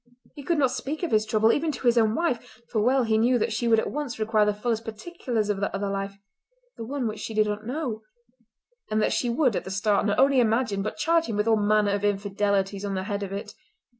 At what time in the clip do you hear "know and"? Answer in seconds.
7.67-8.99